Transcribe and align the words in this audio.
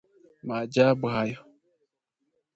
Maajabu 0.47 1.07
hayo 1.15 1.39